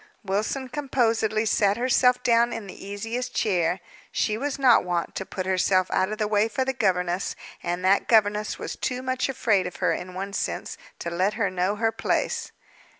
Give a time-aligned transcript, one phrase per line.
[0.23, 3.79] Wilson composedly sat herself down in the easiest chair.
[4.11, 7.85] She was not wont to put herself out of the way for the governess; and
[7.85, 11.75] that governess was too much afraid of her, in one sense, to let her know
[11.75, 12.51] her place.